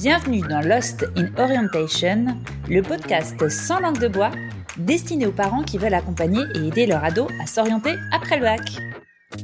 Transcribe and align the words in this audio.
Bienvenue 0.00 0.42
dans 0.42 0.60
Lost 0.60 1.06
in 1.16 1.26
Orientation, 1.42 2.26
le 2.68 2.82
podcast 2.82 3.48
sans 3.48 3.80
langue 3.80 3.98
de 3.98 4.06
bois 4.06 4.30
destiné 4.76 5.26
aux 5.26 5.32
parents 5.32 5.64
qui 5.64 5.76
veulent 5.76 5.92
accompagner 5.92 6.40
et 6.54 6.68
aider 6.68 6.86
leur 6.86 7.02
ado 7.02 7.26
à 7.42 7.46
s'orienter 7.48 7.96
après 8.12 8.36
le 8.36 8.42
bac. 8.42 8.60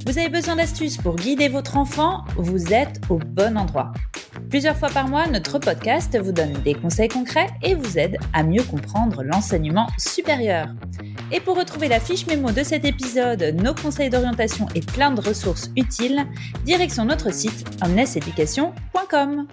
Vous 0.07 0.17
avez 0.17 0.29
besoin 0.29 0.55
d'astuces 0.55 0.97
pour 0.97 1.17
guider 1.17 1.49
votre 1.49 1.77
enfant? 1.77 2.23
Vous 2.37 2.73
êtes 2.73 3.01
au 3.09 3.19
bon 3.19 3.59
endroit. 3.59 3.91
Plusieurs 4.49 4.77
fois 4.77 4.91
par 4.91 5.09
mois, 5.09 5.27
notre 5.27 5.59
podcast 5.59 6.17
vous 6.23 6.31
donne 6.31 6.53
des 6.63 6.75
conseils 6.75 7.09
concrets 7.09 7.49
et 7.65 7.75
vous 7.75 7.99
aide 7.99 8.17
à 8.33 8.45
mieux 8.45 8.63
comprendre 8.63 9.25
l'enseignement 9.25 9.89
supérieur. 9.99 10.69
Et 11.33 11.41
pour 11.41 11.59
retrouver 11.59 11.89
la 11.89 11.99
fiche 11.99 12.29
mémo 12.29 12.53
de 12.53 12.63
cet 12.63 12.85
épisode, 12.85 13.57
nos 13.61 13.75
conseils 13.75 14.09
d'orientation 14.09 14.69
et 14.77 14.83
plein 14.83 15.11
de 15.11 15.21
ressources 15.21 15.73
utiles, 15.77 16.25
direction 16.65 17.07
notre 17.07 17.33
site 17.35 17.67
omneseducation.com. 17.83 19.49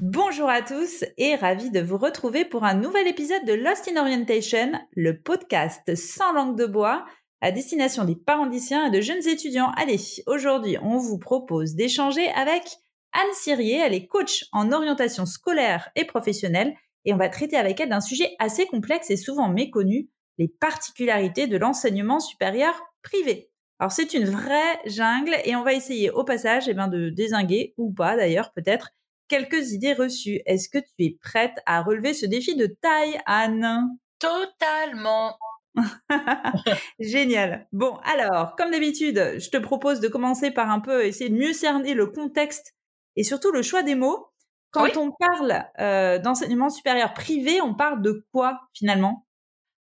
Bonjour 0.00 0.48
à 0.48 0.60
tous 0.60 1.04
et 1.18 1.36
ravi 1.36 1.70
de 1.70 1.78
vous 1.78 1.98
retrouver 1.98 2.44
pour 2.44 2.64
un 2.64 2.74
nouvel 2.74 3.06
épisode 3.06 3.44
de 3.44 3.52
Lost 3.52 3.88
in 3.88 3.96
Orientation, 4.00 4.72
le 4.96 5.20
podcast 5.20 5.94
sans 5.94 6.32
langue 6.32 6.58
de 6.58 6.66
bois 6.66 7.04
à 7.40 7.52
destination 7.52 8.04
des 8.04 8.16
parents 8.16 8.50
et 8.50 8.90
de 8.90 9.00
jeunes 9.00 9.28
étudiants. 9.28 9.70
Allez, 9.76 10.00
aujourd'hui, 10.26 10.76
on 10.82 10.98
vous 10.98 11.20
propose 11.20 11.76
d'échanger 11.76 12.28
avec 12.30 12.64
Anne 13.12 13.34
Sirier. 13.34 13.78
Elle 13.78 13.94
est 13.94 14.08
coach 14.08 14.46
en 14.50 14.72
orientation 14.72 15.26
scolaire 15.26 15.88
et 15.94 16.04
professionnelle 16.04 16.74
et 17.04 17.14
on 17.14 17.18
va 17.18 17.28
traiter 17.28 17.56
avec 17.56 17.78
elle 17.78 17.90
d'un 17.90 18.00
sujet 18.00 18.34
assez 18.40 18.66
complexe 18.66 19.10
et 19.10 19.16
souvent 19.16 19.48
méconnu, 19.48 20.08
les 20.38 20.48
particularités 20.48 21.46
de 21.46 21.56
l'enseignement 21.56 22.18
supérieur 22.18 22.74
privé. 23.02 23.48
Alors 23.78 23.92
c'est 23.92 24.12
une 24.14 24.24
vraie 24.24 24.80
jungle 24.86 25.36
et 25.44 25.54
on 25.54 25.62
va 25.62 25.72
essayer 25.72 26.10
au 26.10 26.24
passage 26.24 26.68
eh 26.68 26.74
ben, 26.74 26.88
de 26.88 27.10
désinguer 27.10 27.74
ou 27.76 27.92
pas 27.92 28.16
d'ailleurs 28.16 28.52
peut-être 28.54 28.90
quelques 29.28 29.72
idées 29.72 29.94
reçues. 29.94 30.40
Est-ce 30.46 30.68
que 30.68 30.78
tu 30.78 31.04
es 31.04 31.18
prête 31.20 31.58
à 31.66 31.82
relever 31.82 32.14
ce 32.14 32.26
défi 32.26 32.56
de 32.56 32.66
taille, 32.66 33.18
Anne? 33.26 33.88
Totalement. 34.18 35.36
Génial. 36.98 37.66
Bon, 37.72 37.96
alors, 38.04 38.54
comme 38.56 38.70
d'habitude, 38.70 39.36
je 39.38 39.50
te 39.50 39.56
propose 39.56 40.00
de 40.00 40.08
commencer 40.08 40.50
par 40.50 40.70
un 40.70 40.80
peu 40.80 41.04
essayer 41.04 41.30
de 41.30 41.36
mieux 41.36 41.52
cerner 41.52 41.94
le 41.94 42.06
contexte 42.06 42.74
et 43.16 43.24
surtout 43.24 43.50
le 43.50 43.62
choix 43.62 43.82
des 43.82 43.94
mots. 43.94 44.28
Quand 44.70 44.96
on 44.96 45.12
parle 45.12 45.64
euh, 45.78 46.18
d'enseignement 46.18 46.68
supérieur 46.68 47.14
privé, 47.14 47.60
on 47.60 47.74
parle 47.74 48.02
de 48.02 48.26
quoi 48.32 48.60
finalement? 48.72 49.24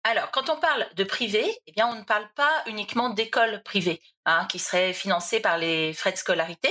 Alors, 0.03 0.31
quand 0.31 0.49
on 0.49 0.59
parle 0.59 0.87
de 0.95 1.03
privé, 1.03 1.45
eh 1.67 1.71
bien, 1.73 1.87
on 1.87 1.95
ne 1.95 2.03
parle 2.03 2.27
pas 2.35 2.63
uniquement 2.65 3.11
d'écoles 3.11 3.61
privées 3.63 4.01
hein, 4.25 4.47
qui 4.49 4.57
seraient 4.57 4.93
financées 4.93 5.39
par 5.39 5.59
les 5.59 5.93
frais 5.93 6.11
de 6.11 6.17
scolarité, 6.17 6.69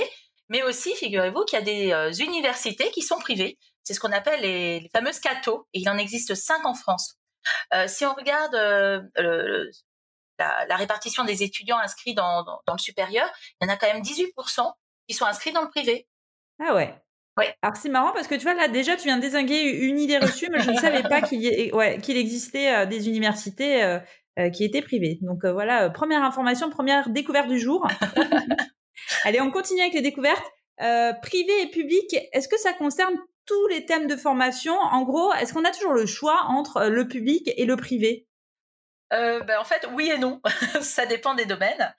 mais 0.51 0.63
aussi, 0.63 0.93
figurez-vous, 0.95 1.45
qu'il 1.45 1.57
y 1.57 1.61
a 1.61 1.65
des 1.65 1.91
euh, 1.93 2.11
universités 2.11 2.91
qui 2.91 3.01
sont 3.01 3.17
privées. 3.17 3.57
C'est 3.83 3.93
ce 3.93 4.01
qu'on 4.01 4.11
appelle 4.11 4.41
les, 4.41 4.89
fameuses 4.93 5.19
CATO, 5.19 5.65
et 5.73 5.79
il 5.79 5.89
en 5.89 5.97
existe 5.97 6.35
cinq 6.35 6.65
en 6.65 6.73
France. 6.73 7.15
Euh, 7.73 7.87
si 7.87 8.05
on 8.05 8.13
regarde 8.13 8.53
euh, 8.53 9.01
la, 10.37 10.75
répartition 10.75 11.23
des 11.23 11.41
étudiants 11.41 11.77
inscrits 11.77 12.13
dans, 12.13 12.45
le 12.67 12.77
supérieur, 12.77 13.27
il 13.59 13.65
y 13.65 13.71
en 13.71 13.73
a 13.73 13.77
quand 13.77 13.87
même 13.87 14.03
18% 14.03 14.69
qui 15.07 15.15
sont 15.15 15.25
inscrits 15.25 15.53
dans 15.53 15.61
le 15.61 15.69
privé. 15.69 16.05
Ah 16.61 16.75
ouais. 16.75 16.93
Ouais. 17.37 17.55
Alors 17.61 17.77
c'est 17.77 17.87
marrant 17.87 18.11
parce 18.11 18.27
que 18.27 18.35
tu 18.35 18.41
vois 18.41 18.53
là 18.53 18.67
déjà 18.67 18.97
tu 18.97 19.03
viens 19.03 19.15
de 19.15 19.21
désinguer 19.21 19.61
une 19.61 19.99
idée 19.99 20.17
reçue, 20.17 20.49
mais 20.51 20.59
je 20.59 20.69
ne 20.69 20.75
savais 20.75 21.01
pas 21.01 21.21
qu'il 21.21 21.73
ouais, 21.73 21.97
qu'il 21.99 22.17
existait 22.17 22.85
des 22.87 23.07
universités 23.07 23.99
qui 24.53 24.65
étaient 24.65 24.81
privées. 24.81 25.17
Donc 25.21 25.45
voilà, 25.45 25.89
première 25.89 26.23
information, 26.23 26.69
première 26.69 27.09
découverte 27.09 27.47
du 27.47 27.57
jour. 27.57 27.87
Allez, 29.23 29.41
on 29.41 29.51
continue 29.51 29.81
avec 29.81 29.93
les 29.93 30.01
découvertes. 30.01 30.45
Euh, 30.81 31.13
privé 31.13 31.61
et 31.61 31.69
public, 31.69 32.15
est-ce 32.31 32.47
que 32.47 32.57
ça 32.57 32.73
concerne 32.73 33.15
tous 33.45 33.67
les 33.67 33.85
thèmes 33.85 34.07
de 34.07 34.15
formation? 34.15 34.73
En 34.73 35.03
gros, 35.03 35.31
est-ce 35.33 35.53
qu'on 35.53 35.65
a 35.65 35.71
toujours 35.71 35.93
le 35.93 36.05
choix 36.05 36.45
entre 36.47 36.77
euh, 36.77 36.89
le 36.89 37.07
public 37.07 37.49
et 37.55 37.65
le 37.65 37.75
privé? 37.75 38.27
Euh, 39.13 39.41
ben, 39.41 39.59
en 39.59 39.63
fait, 39.63 39.87
oui 39.93 40.09
et 40.09 40.17
non. 40.17 40.41
ça 40.81 41.05
dépend 41.05 41.35
des 41.35 41.45
domaines. 41.45 41.93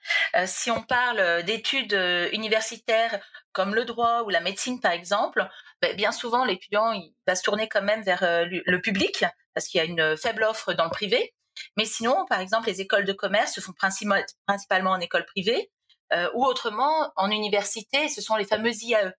si 0.45 0.71
on 0.71 0.81
parle 0.81 1.43
d'études 1.43 1.97
universitaires 2.33 3.19
comme 3.51 3.75
le 3.75 3.85
droit 3.85 4.23
ou 4.23 4.29
la 4.29 4.41
médecine, 4.41 4.81
par 4.81 4.91
exemple, 4.91 5.47
ben, 5.81 5.95
bien 5.95 6.11
souvent, 6.11 6.43
l'étudiant 6.43 6.91
il 6.91 7.13
va 7.27 7.35
se 7.35 7.43
tourner 7.43 7.69
quand 7.69 7.83
même 7.83 8.01
vers 8.01 8.25
le 8.49 8.81
public 8.81 9.23
parce 9.53 9.67
qu'il 9.67 9.77
y 9.77 9.81
a 9.81 9.85
une 9.85 10.17
faible 10.17 10.43
offre 10.43 10.73
dans 10.73 10.85
le 10.85 10.89
privé. 10.89 11.33
Mais 11.77 11.85
sinon, 11.85 12.25
par 12.27 12.39
exemple, 12.39 12.67
les 12.67 12.81
écoles 12.81 13.05
de 13.05 13.13
commerce 13.13 13.53
se 13.53 13.61
font 13.61 13.73
principalement 13.73 14.91
en 14.91 14.99
école 14.99 15.25
privée. 15.25 15.71
Euh, 16.11 16.29
ou 16.33 16.45
autrement 16.45 17.11
en 17.15 17.31
université, 17.31 18.09
ce 18.09 18.21
sont 18.21 18.35
les 18.35 18.45
fameuses 18.45 18.83
IAE. 18.83 19.13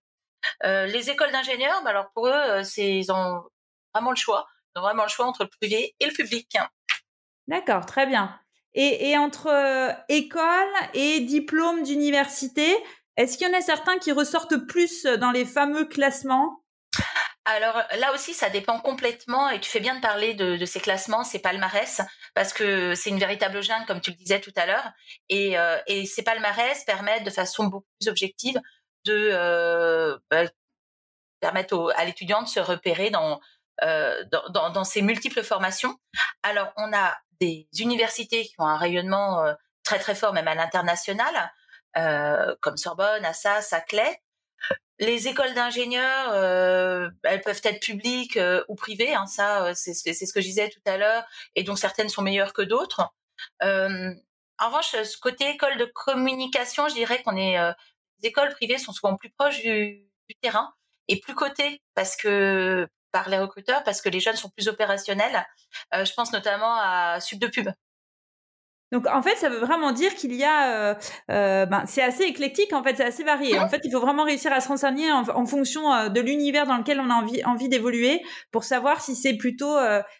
Euh, 0.63 0.85
les 0.85 1.09
écoles 1.09 1.31
d'ingénieurs, 1.31 1.81
bah, 1.83 1.89
alors 1.89 2.11
pour 2.13 2.27
eux, 2.27 2.31
euh, 2.31 2.63
c'est 2.63 2.99
ils 2.99 3.11
ont 3.11 3.43
vraiment 3.93 4.11
le 4.11 4.15
choix, 4.15 4.47
ils 4.75 4.79
ont 4.79 4.83
vraiment 4.83 5.03
le 5.03 5.09
choix 5.09 5.25
entre 5.25 5.43
le 5.43 5.49
privé 5.49 5.95
et 5.99 6.05
le 6.05 6.13
public. 6.13 6.57
D'accord, 7.47 7.85
très 7.85 8.05
bien. 8.05 8.39
Et, 8.73 9.09
et 9.09 9.17
entre 9.17 9.49
école 10.09 10.73
et 10.93 11.21
diplôme 11.21 11.83
d'université, 11.83 12.75
est-ce 13.17 13.37
qu'il 13.37 13.47
y 13.47 13.49
en 13.49 13.57
a 13.57 13.61
certains 13.61 13.97
qui 13.97 14.11
ressortent 14.11 14.67
plus 14.67 15.03
dans 15.03 15.31
les 15.31 15.45
fameux 15.45 15.85
classements? 15.85 16.64
Alors 17.45 17.83
là 17.99 18.11
aussi, 18.13 18.33
ça 18.33 18.49
dépend 18.49 18.79
complètement, 18.79 19.49
et 19.49 19.59
tu 19.59 19.69
fais 19.69 19.79
bien 19.79 19.95
de 19.95 20.01
parler 20.01 20.33
de, 20.33 20.65
ces 20.65 20.79
classements, 20.79 21.23
ces 21.23 21.39
palmarès, 21.39 22.01
parce 22.33 22.53
que 22.53 22.95
c'est 22.95 23.11
une 23.11 23.19
véritable 23.19 23.61
jungle, 23.61 23.85
comme 23.85 24.01
tu 24.01 24.09
le 24.09 24.17
disais 24.17 24.41
tout 24.41 24.53
à 24.55 24.65
l'heure, 24.65 24.91
et, 25.29 25.57
euh, 25.57 25.77
ces 26.05 26.23
palmarès 26.23 26.83
permettent 26.85 27.23
de 27.23 27.29
façon 27.29 27.65
beaucoup 27.65 27.87
plus 27.99 28.09
objective 28.09 28.59
de 29.05 29.29
euh, 29.31 30.17
bah, 30.31 30.45
permettre 31.39 31.93
à 31.95 32.05
l'étudiant 32.05 32.41
de 32.41 32.47
se 32.47 32.59
repérer 32.59 33.11
euh, 33.83 34.23
dans, 34.31 34.49
dans, 34.49 34.69
dans, 34.71 34.83
ces 34.83 35.03
multiples 35.03 35.43
formations. 35.43 35.95
Alors, 36.41 36.73
on 36.77 36.91
a 36.93 37.15
des 37.39 37.67
universités 37.77 38.45
qui 38.45 38.55
ont 38.57 38.65
un 38.65 38.77
rayonnement 38.77 39.45
très 39.83 39.99
très 39.99 40.15
fort, 40.15 40.33
même 40.33 40.47
à 40.47 40.55
l'international, 40.55 41.51
comme 42.61 42.77
Sorbonne, 42.77 43.23
Assas, 43.23 43.61
Saclay, 43.61 44.19
les 44.99 45.27
écoles 45.27 45.53
d'ingénieurs, 45.53 46.31
euh, 46.33 47.09
elles 47.23 47.41
peuvent 47.41 47.61
être 47.63 47.81
publiques 47.81 48.37
euh, 48.37 48.63
ou 48.69 48.75
privées. 48.75 49.13
Hein, 49.13 49.25
ça, 49.27 49.65
euh, 49.65 49.73
c'est 49.75 49.93
ce 49.93 50.33
que 50.33 50.41
je 50.41 50.47
disais 50.47 50.69
tout 50.69 50.79
à 50.85 50.97
l'heure, 50.97 51.23
et 51.55 51.63
dont 51.63 51.75
certaines 51.75 52.09
sont 52.09 52.21
meilleures 52.21 52.53
que 52.53 52.61
d'autres. 52.61 53.01
en 53.61 54.67
revanche, 54.67 54.91
ce 54.91 55.17
côté 55.17 55.49
école 55.49 55.77
de 55.77 55.85
communication, 55.85 56.87
je 56.87 56.93
dirais 56.95 57.21
qu'on 57.23 57.35
est 57.37 57.57
les 58.21 58.29
écoles 58.29 58.49
privées 58.51 58.77
sont 58.77 58.93
souvent 58.93 59.17
plus 59.17 59.29
proches 59.31 59.61
du, 59.61 60.07
terrain 60.41 60.73
et 61.07 61.19
plus 61.19 61.35
cotées 61.35 61.81
parce 61.93 62.15
que 62.15 62.87
par 63.11 63.29
les 63.29 63.37
recruteurs, 63.37 63.83
parce 63.83 64.01
que 64.01 64.09
les 64.09 64.19
jeunes 64.19 64.35
sont 64.35 64.49
plus 64.49 64.67
opérationnels. 64.67 65.45
je 65.93 66.11
pense 66.13 66.31
notamment 66.33 66.75
à 66.79 67.19
Sub 67.19 67.39
de 67.39 67.47
Pub, 67.47 67.69
donc 68.91 69.07
en 69.07 69.21
fait, 69.21 69.35
ça 69.35 69.49
veut 69.49 69.59
vraiment 69.59 69.91
dire 69.91 70.13
qu'il 70.15 70.33
y 70.33 70.43
a, 70.43 70.91
euh, 70.91 70.95
euh, 71.31 71.65
ben, 71.65 71.83
c'est 71.87 72.03
assez 72.03 72.23
éclectique 72.23 72.71
en 72.71 72.83
fait, 72.83 72.95
c'est 72.95 73.03
assez 73.03 73.23
varié. 73.23 73.59
En 73.59 73.67
fait, 73.67 73.81
il 73.83 73.91
faut 73.91 73.99
vraiment 73.99 74.23
réussir 74.23 74.53
à 74.53 74.61
se 74.61 74.67
renseigner 74.67 75.11
en, 75.11 75.45
fonction 75.45 75.91
euh, 75.91 76.09
de 76.09 76.21
l'univers 76.21 76.67
dans 76.67 76.77
lequel 76.77 76.99
on 76.99 77.09
a 77.09 77.15
envie, 77.15 77.43
envie 77.45 77.67
d'évoluer 77.67 78.23
pour 78.51 78.63
savoir 78.63 79.01
si 79.01 79.15
c'est 79.15 79.35
plutôt 79.35 79.75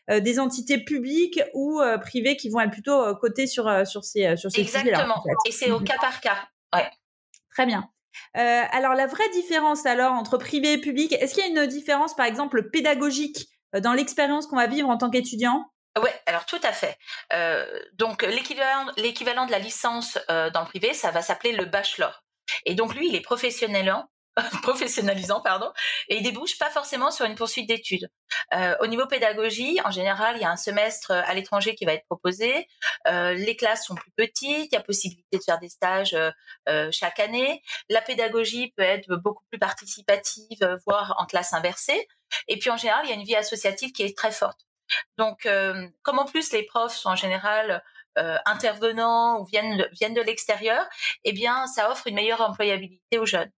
des 0.10 0.40
entités 0.40 0.84
publiques 0.84 1.40
ou 1.54 1.82
privées 2.02 2.36
qui 2.38 2.50
vont 2.50 2.60
être 2.60 2.72
plutôt 2.72 3.16
cotées 3.18 3.48
sur 3.48 3.66
sur 3.86 4.04
ces 4.04 4.36
sur 4.36 4.52
ces 4.52 4.62
Exactement. 4.62 5.24
Et 5.48 5.52
c'est 5.52 5.72
au 5.72 5.80
cas 5.80 5.98
par 6.00 6.20
cas. 6.22 6.38
Ouais. 6.74 6.90
Très 7.52 7.66
bien. 7.66 7.88
alors 8.34 8.96
la 8.96 9.08
vraie 9.08 9.30
différence 9.30 9.86
alors 9.86 10.14
entre 10.14 10.38
privé 10.38 10.74
et 10.74 10.78
public, 10.80 11.14
est-ce 11.14 11.34
qu'il 11.34 11.44
y 11.44 11.48
a 11.58 11.62
une 11.62 11.68
différence 11.68 12.16
par 12.16 12.26
exemple 12.26 12.70
pédagogique 12.70 13.48
dans 13.82 13.94
l'expérience 13.94 14.48
qu'on 14.48 14.58
va 14.58 14.68
vivre 14.68 14.90
en 14.90 14.98
tant 14.98 15.10
qu'étudiant? 15.10 15.66
Ouais, 15.98 16.14
alors 16.26 16.46
tout 16.46 16.60
à 16.64 16.74
fait. 16.74 16.98
Euh, 17.34 17.66
donc 17.94 18.24
l'équivalent, 18.24 18.92
l'équivalent 18.98 19.46
de 19.46 19.52
la 19.52 19.60
licence 19.60 20.18
euh, 20.30 20.50
dans 20.50 20.62
le 20.62 20.68
privé, 20.68 20.94
ça 20.94 21.12
va 21.12 21.22
s'appeler 21.22 21.54
le 21.54 21.66
bachelor. 21.66 22.24
Et 22.66 22.76
donc 22.76 22.94
lui, 22.94 23.08
il 23.08 23.16
est 23.16 23.22
professionnalisant, 23.22 24.10
professionnalisant, 24.64 25.42
pardon, 25.42 25.72
et 26.10 26.18
il 26.18 26.24
débouche 26.24 26.58
pas 26.58 26.70
forcément 26.70 27.12
sur 27.12 27.26
une 27.26 27.36
poursuite 27.36 27.68
d'études. 27.68 28.10
Euh, 28.54 28.76
au 28.82 28.88
niveau 28.88 29.06
pédagogie, 29.08 29.80
en 29.86 29.92
général, 29.92 30.36
il 30.36 30.42
y 30.42 30.46
a 30.46 30.52
un 30.52 30.58
semestre 30.58 31.12
à 31.12 31.34
l'étranger 31.34 31.76
qui 31.76 31.86
va 31.86 31.94
être 31.94 32.06
proposé. 32.06 32.68
Euh, 33.08 33.34
les 33.34 33.56
classes 33.56 33.86
sont 33.86 33.96
plus 33.96 34.12
petites, 34.12 34.72
il 34.72 34.74
y 34.74 34.76
a 34.76 34.82
possibilité 34.82 35.38
de 35.38 35.44
faire 35.44 35.60
des 35.60 35.70
stages 35.70 36.14
euh, 36.14 36.32
euh 36.70 36.90
chaque 36.92 37.20
année. 37.20 37.62
La 37.90 38.02
pédagogie 38.02 38.74
peut 38.76 38.84
être 38.84 39.16
beaucoup 39.16 39.44
plus 39.50 39.60
participative, 39.60 40.78
voire 40.86 41.16
en 41.18 41.26
classe 41.26 41.54
inversée. 41.54 42.08
Et 42.48 42.60
puis 42.60 42.70
en 42.70 42.78
général, 42.78 43.06
il 43.06 43.10
y 43.10 43.14
a 43.14 43.16
une 43.16 43.24
vie 43.24 43.36
associative 43.36 43.92
qui 43.94 44.04
est 44.04 44.18
très 44.18 44.32
forte. 44.32 44.66
Donc, 45.18 45.46
euh, 45.46 45.88
comme 46.02 46.20
en 46.20 46.26
plus 46.26 46.52
les 46.52 46.64
profs 46.64 46.96
sont 46.96 47.10
en 47.10 47.16
général 47.16 47.84
euh, 48.18 48.38
intervenants 48.46 49.40
ou 49.40 49.46
viennent, 49.46 49.78
de 49.78 50.22
l'extérieur, 50.22 50.86
eh 51.24 51.34
bien, 51.34 51.68
ça 51.68 51.90
offre 51.92 52.08
une 52.08 52.16
meilleure 52.16 52.42
employabilité 52.42 53.18
aux 53.20 53.26
jeunes. 53.26 53.52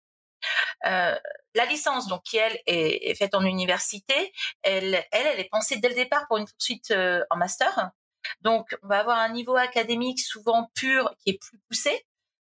Euh, 0.86 1.16
la 1.54 1.64
licence, 1.66 2.06
donc 2.08 2.22
qui 2.22 2.36
elle 2.36 2.58
est, 2.66 3.14
faite 3.14 3.34
en 3.34 3.44
université, 3.44 4.32
elle, 4.62 5.02
elle 5.10 5.40
est 5.40 5.48
pensée 5.50 5.78
dès 5.78 5.88
le 5.88 5.94
départ 5.94 6.26
pour 6.28 6.36
une 6.36 6.46
poursuite 6.46 6.92
en 7.30 7.36
master. 7.36 7.90
Donc, 8.42 8.76
on 8.82 8.88
va 8.88 8.98
avoir 8.98 9.18
un 9.18 9.30
niveau 9.30 9.56
académique 9.56 10.20
souvent 10.20 10.70
pur 10.74 11.14
qui 11.18 11.30
est 11.30 11.38
plus 11.40 11.58
poussé, 11.68 12.06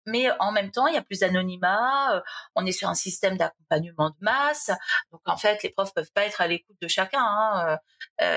mais 0.08 0.28
en 0.40 0.52
même 0.52 0.70
temps, 0.70 0.87
il 0.87 0.94
y 0.94 0.96
a 0.96 1.02
plus 1.02 1.20
d'anonymat. 1.20 2.22
on 2.55 2.66
est 2.66 2.72
sur 2.72 2.88
un 2.88 2.94
système 2.94 3.37
d'accompagnement 3.37 4.10
de 4.10 4.16
masse, 4.20 4.70
donc 5.12 5.20
en 5.26 5.37
fait, 5.37 5.62
les 5.62 5.70
profs 5.70 5.94
peuvent 5.94 6.12
pas 6.12 6.25
être 6.25 6.40
à 6.40 6.46
l'écoute 6.46 6.76
de 6.81 6.88
chacun. 6.88 7.22
Hein, 7.22 7.78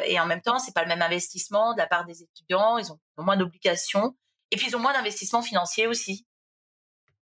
et 0.06 0.20
en 0.20 0.26
même 0.26 0.42
temps, 0.42 0.60
c'est 0.60 0.74
pas 0.74 0.84
le 0.84 0.90
même 0.90 1.02
investissement 1.02 1.74
de 1.74 1.80
la 1.80 1.88
part 1.88 2.06
des 2.06 2.24
étudiants. 2.24 2.78
Ils 2.78 2.92
ont 2.92 3.00
moins 3.18 3.38
d'obligations, 3.38 4.16
et 4.52 4.58
puis 4.58 4.68
ils 4.68 4.76
ont 4.76 4.80
moins 4.80 4.94
d'investissement 4.94 5.42
financier 5.42 5.88
aussi. 5.88 6.26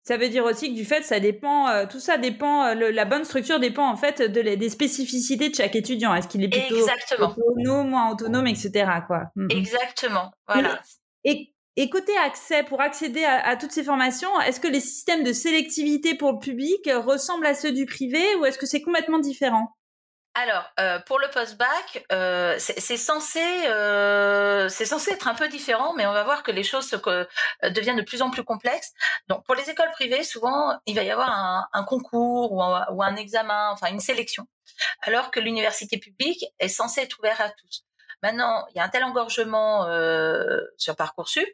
Ça 0.04 0.18
veut 0.18 0.30
dire 0.30 0.46
aussi 0.46 0.70
que 0.72 0.76
du 0.76 0.84
fait, 0.84 1.04
ça 1.04 1.20
dépend, 1.20 1.68
euh, 1.70 1.86
tout 1.86 2.00
ça 2.00 2.18
dépend, 2.18 2.66
euh, 2.66 2.92
la 2.92 3.06
bonne 3.06 3.24
structure 3.24 3.60
dépend 3.60 3.88
en 3.88 3.96
fait 3.96 4.22
de 4.22 4.42
des 4.56 4.70
spécificités 4.70 5.50
de 5.50 5.56
chaque 5.56 5.76
étudiant. 5.76 6.14
Est-ce 6.16 6.28
qu'il 6.28 6.44
est 6.44 6.50
plutôt 6.50 6.88
autonome, 7.20 7.90
moins 7.90 8.12
autonome, 8.12 8.48
etc. 8.48 8.90
Quoi. 9.06 9.26
Mmh 9.36 9.48
Exactement. 9.52 10.32
Voilà. 10.48 10.82
Et, 11.24 11.32
et, 11.32 11.54
côté 11.90 12.16
accès, 12.18 12.64
pour 12.64 12.82
accéder 12.82 13.24
à, 13.24 13.56
toutes 13.56 13.72
ces 13.72 13.84
formations, 13.84 14.40
est-ce 14.42 14.60
que 14.60 14.68
les 14.68 14.82
systèmes 14.82 15.24
de 15.24 15.34
sélectivité 15.34 16.16
pour 16.16 16.34
le 16.34 16.40
public 16.40 16.90
ressemblent 16.94 17.46
à 17.46 17.56
ceux 17.56 17.72
du 17.72 17.86
privé 17.86 18.36
ou 18.36 18.46
est-ce 18.46 18.58
que 18.58 18.66
c'est 18.66 18.82
complètement 18.82 19.20
différent? 19.20 19.76
Alors, 20.34 20.64
euh, 20.80 20.98
pour 21.00 21.20
le 21.20 21.30
post-bac, 21.30 22.06
euh, 22.14 22.56
c'est 22.58 22.96
censé, 22.96 23.44
euh, 23.68 24.70
c'est 24.70 24.86
censé 24.86 25.12
être 25.12 25.28
un 25.28 25.34
peu 25.34 25.50
différent, 25.50 25.94
mais 25.94 26.06
on 26.06 26.14
va 26.14 26.24
voir 26.24 26.42
que 26.44 26.52
les 26.52 26.64
choses 26.64 26.90
deviennent 27.64 27.98
de 27.98 28.02
plus 28.02 28.22
en 28.22 28.32
plus 28.32 28.46
complexes. 28.46 28.94
Donc, 29.28 29.46
pour 29.46 29.56
les 29.56 29.70
écoles 29.70 29.92
privées, 29.92 30.24
souvent, 30.24 30.80
il 30.86 30.96
va 30.96 31.04
y 31.04 31.12
avoir 31.12 31.68
un, 31.74 31.84
concours 31.84 32.54
ou 32.54 33.04
un, 33.04 33.16
examen, 33.18 33.72
enfin 33.72 33.92
une 33.92 34.00
sélection, 34.00 34.48
alors 35.02 35.32
que 35.32 35.42
l'université 35.42 35.98
publique 35.98 36.46
est 36.60 36.70
censée 36.70 37.02
être 37.02 37.20
ouverte 37.20 37.42
à 37.42 37.50
tous. 37.50 37.84
Maintenant, 38.24 38.66
il 38.70 38.78
y 38.78 38.80
a 38.80 38.86
un 38.86 38.90
tel 38.90 39.04
engorgement 39.04 39.86
sur 40.78 40.96
parcoursup 40.96 41.48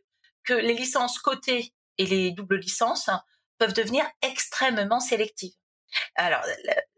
que 0.47 0.53
les 0.53 0.73
licences 0.73 1.19
cotées 1.19 1.73
et 1.97 2.05
les 2.05 2.31
doubles 2.31 2.57
licences 2.57 3.09
peuvent 3.57 3.73
devenir 3.73 4.05
extrêmement 4.21 4.99
sélectives. 4.99 5.53
Alors, 6.15 6.41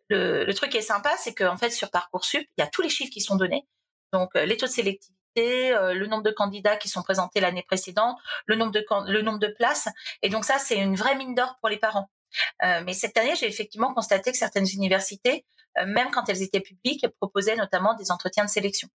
le, 0.10 0.52
truc 0.54 0.72
qui 0.72 0.78
est 0.78 0.82
sympa, 0.82 1.12
c'est 1.18 1.34
qu'en 1.34 1.58
fait, 1.58 1.72
sur 1.72 1.92
Parcoursup, 1.92 2.48
il 2.58 2.62
y 2.62 2.64
a 2.64 2.68
tous 2.68 2.82
les 2.82 2.90
chiffres 2.90 3.12
qui 3.12 3.22
sont 3.22 3.36
donnés. 3.36 3.68
Donc, 4.14 4.30
euh, 4.36 4.46
les 4.46 4.58
taux 4.58 4.66
de 4.66 4.72
sélectivité, 4.72 5.74
euh, 5.74 5.94
le 5.94 6.08
nombre 6.08 6.24
de 6.24 6.32
candidats 6.32 6.78
qui 6.78 6.90
sont 6.90 7.04
présentés 7.04 7.40
l'année 7.40 7.64
précédente, 7.64 8.18
le 8.46 8.56
nombre 8.56 8.72
de 8.72 8.86
le 9.08 9.22
nombre 9.22 9.40
de 9.40 9.48
places. 9.48 9.88
Et 10.22 10.30
donc 10.30 10.46
ça, 10.46 10.58
c'est 10.58 10.78
une 10.78 10.96
vraie 10.96 11.16
mine 11.16 11.36
d'or 11.36 11.58
pour 11.60 11.70
les 11.70 11.78
parents. 11.78 12.10
Euh, 12.64 12.82
mais 12.86 12.94
cette 12.94 13.18
année, 13.18 13.36
j'ai 13.36 13.48
effectivement 13.48 13.94
constaté 13.94 14.32
que 14.32 14.38
certaines 14.38 14.68
universités, 14.68 15.46
même 15.86 16.10
quand 16.12 16.28
elles 16.28 16.42
étaient 16.42 16.60
publiques, 16.60 17.06
proposaient 17.20 17.56
notamment 17.56 17.94
des 17.94 18.12
entretiens 18.12 18.44
de 18.44 18.50
sélection. 18.50 18.90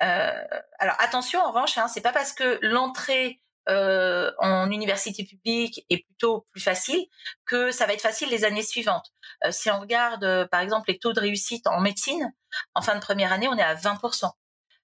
alors 0.00 0.96
attention, 0.98 1.40
en 1.40 1.48
revanche, 1.50 1.78
hein, 1.78 1.88
c'est 1.88 2.00
pas 2.00 2.12
parce 2.12 2.32
que 2.32 2.58
l'entrée 2.62 3.40
euh, 3.68 4.30
en 4.38 4.70
université 4.70 5.24
publique 5.24 5.86
est 5.88 6.04
plutôt 6.04 6.46
plus 6.52 6.60
facile 6.60 7.06
que 7.46 7.70
ça 7.70 7.86
va 7.86 7.94
être 7.94 8.02
facile 8.02 8.28
les 8.28 8.44
années 8.44 8.62
suivantes. 8.62 9.06
Euh, 9.44 9.50
si 9.52 9.70
on 9.70 9.80
regarde 9.80 10.24
euh, 10.24 10.46
par 10.46 10.60
exemple 10.60 10.90
les 10.90 10.98
taux 10.98 11.14
de 11.14 11.20
réussite 11.20 11.66
en 11.66 11.80
médecine, 11.80 12.30
en 12.74 12.82
fin 12.82 12.94
de 12.94 13.00
première 13.00 13.32
année, 13.32 13.48
on 13.48 13.56
est 13.56 13.62
à 13.62 13.74
20%. 13.74 14.30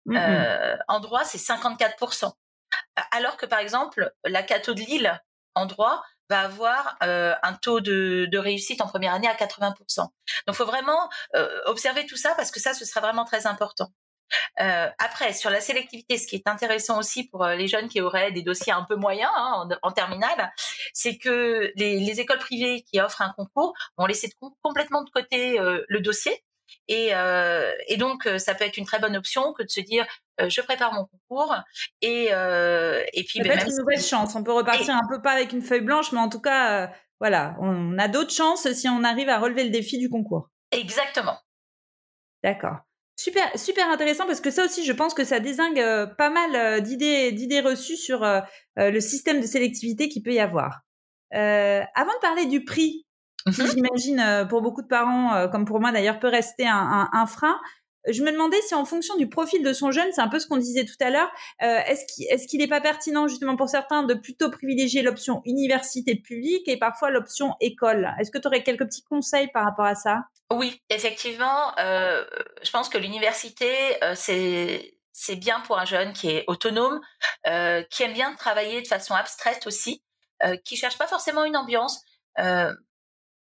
Mm-hmm. 0.06 0.78
en 0.88 1.00
droit, 1.00 1.24
c'est 1.24 1.38
54%. 1.38 2.32
Alors 3.10 3.36
que 3.36 3.44
par 3.44 3.58
exemple, 3.58 4.10
la 4.24 4.42
Cato 4.42 4.72
de 4.72 4.80
Lille 4.80 5.20
en 5.54 5.66
droit 5.66 6.02
va 6.30 6.40
avoir 6.40 6.96
un 7.00 7.52
taux 7.60 7.80
de, 7.80 8.26
de, 8.30 8.38
réussite 8.38 8.80
en 8.80 8.86
première 8.86 9.12
année 9.12 9.28
à 9.28 9.34
80%. 9.34 9.74
Donc, 9.98 10.12
il 10.48 10.54
faut 10.54 10.64
vraiment 10.64 11.10
observer 11.66 12.06
tout 12.06 12.16
ça 12.16 12.34
parce 12.34 12.50
que 12.50 12.60
ça, 12.60 12.72
ce 12.72 12.86
sera 12.86 13.00
vraiment 13.00 13.26
très 13.26 13.46
important. 13.46 13.92
Euh, 14.60 14.88
après, 14.98 15.32
sur 15.32 15.50
la 15.50 15.60
sélectivité, 15.60 16.18
ce 16.18 16.26
qui 16.26 16.36
est 16.36 16.48
intéressant 16.48 16.98
aussi 16.98 17.28
pour 17.28 17.44
euh, 17.44 17.54
les 17.54 17.66
jeunes 17.66 17.88
qui 17.88 18.00
auraient 18.00 18.32
des 18.32 18.42
dossiers 18.42 18.72
un 18.72 18.84
peu 18.84 18.96
moyens 18.96 19.30
hein, 19.36 19.68
en, 19.82 19.92
terminale, 19.92 20.52
c'est 20.92 21.18
que 21.18 21.72
les, 21.76 22.20
écoles 22.20 22.38
privées 22.38 22.82
qui 22.82 23.00
offrent 23.00 23.22
un 23.22 23.32
concours 23.36 23.72
vont 23.96 24.06
laisser 24.06 24.30
complètement 24.62 25.02
de 25.02 25.10
côté 25.10 25.58
euh, 25.58 25.84
le 25.88 26.00
dossier. 26.00 26.44
Et, 26.88 27.12
donc, 27.98 28.28
ça 28.38 28.54
peut 28.54 28.64
être 28.64 28.76
une 28.76 28.86
très 28.86 29.00
bonne 29.00 29.16
option 29.16 29.52
que 29.52 29.62
de 29.62 29.68
se 29.68 29.80
dire, 29.80 30.06
je 30.40 30.60
prépare 30.60 30.92
mon 30.92 31.04
concours 31.06 31.56
et, 32.00 32.26
et 32.26 33.24
puis... 33.24 33.38
Ça 33.38 33.42
ben, 33.42 33.52
peut 33.52 33.58
être 33.58 33.68
une 33.68 33.76
nouvelle 33.76 34.00
chance. 34.00 34.34
On 34.36 34.44
peut 34.44 34.52
repartir 34.52 34.94
un 34.94 35.08
peu 35.08 35.20
pas 35.20 35.32
avec 35.32 35.52
une 35.52 35.62
feuille 35.62 35.80
blanche, 35.80 36.12
mais 36.12 36.20
en 36.20 36.28
tout 36.28 36.40
cas, 36.40 36.92
voilà, 37.18 37.56
on 37.60 37.98
a 37.98 38.08
d'autres 38.08 38.32
chances 38.32 38.70
si 38.72 38.88
on 38.88 39.02
arrive 39.02 39.28
à 39.28 39.38
relever 39.38 39.64
le 39.64 39.70
défi 39.70 39.98
du 39.98 40.08
concours. 40.08 40.48
Exactement. 40.70 41.38
D'accord. 42.42 42.78
Super, 43.22 43.50
super 43.54 43.86
intéressant 43.90 44.24
parce 44.24 44.40
que 44.40 44.50
ça 44.50 44.64
aussi, 44.64 44.82
je 44.82 44.92
pense 44.94 45.12
que 45.12 45.24
ça 45.24 45.40
désingue 45.40 45.78
euh, 45.78 46.06
pas 46.06 46.30
mal 46.30 46.56
euh, 46.56 46.80
d'idées, 46.80 47.32
d'idées 47.32 47.60
reçues 47.60 47.98
sur 47.98 48.24
euh, 48.24 48.40
le 48.78 48.98
système 48.98 49.42
de 49.42 49.46
sélectivité 49.46 50.08
qu'il 50.08 50.22
peut 50.22 50.32
y 50.32 50.40
avoir. 50.40 50.80
avant 51.30 52.14
de 52.14 52.20
parler 52.22 52.46
du 52.46 52.64
prix, 52.64 53.04
qui 53.52 53.60
mhm. 53.60 53.68
j'imagine 53.68 54.46
pour 54.48 54.62
beaucoup 54.62 54.80
de 54.80 54.86
parents, 54.86 55.48
comme 55.50 55.66
pour 55.66 55.80
moi 55.80 55.92
d'ailleurs, 55.92 56.18
peut 56.18 56.28
rester 56.28 56.66
un, 56.66 57.10
un, 57.12 57.26
frein. 57.26 57.60
Je 58.06 58.22
me 58.22 58.32
demandais 58.32 58.60
si 58.62 58.74
en 58.74 58.84
fonction 58.84 59.16
du 59.16 59.28
profil 59.28 59.62
de 59.62 59.72
son 59.72 59.90
jeune, 59.90 60.10
c'est 60.12 60.20
un 60.20 60.28
peu 60.28 60.38
ce 60.38 60.46
qu'on 60.46 60.56
disait 60.56 60.84
tout 60.84 60.96
à 61.00 61.10
l'heure, 61.10 61.30
est-ce 61.60 62.04
qu'il 62.06 62.26
est-ce 62.30 62.46
qu'il 62.46 62.60
n'est 62.60 62.68
pas 62.68 62.80
pertinent 62.80 63.28
justement 63.28 63.56
pour 63.56 63.68
certains 63.68 64.02
de 64.02 64.14
plutôt 64.14 64.50
privilégier 64.50 65.02
l'option 65.02 65.42
université 65.44 66.16
publique 66.16 66.66
et 66.68 66.78
parfois 66.78 67.10
l'option 67.10 67.54
école? 67.60 68.10
Est-ce 68.18 68.30
que 68.30 68.38
tu 68.38 68.46
aurais 68.46 68.62
quelques 68.62 68.86
petits 68.86 69.04
conseils 69.04 69.48
par 69.48 69.64
rapport 69.64 69.84
à 69.84 69.94
ça? 69.94 70.24
Oui, 70.50 70.82
effectivement, 70.88 71.78
euh, 71.78 72.24
je 72.62 72.70
pense 72.70 72.88
que 72.88 72.98
l'université, 72.98 73.68
euh, 74.02 74.14
c'est 74.16 75.36
bien 75.36 75.60
pour 75.60 75.78
un 75.78 75.84
jeune 75.84 76.12
qui 76.12 76.30
est 76.30 76.44
autonome, 76.48 77.00
euh, 77.46 77.82
qui 77.84 78.02
aime 78.02 78.14
bien 78.14 78.34
travailler 78.34 78.82
de 78.82 78.88
façon 78.88 79.14
abstraite 79.14 79.66
aussi, 79.66 80.02
euh, 80.42 80.56
qui 80.64 80.76
cherche 80.76 80.98
pas 80.98 81.06
forcément 81.06 81.44
une 81.44 81.56
ambiance. 81.56 82.02
Euh, 82.38 82.72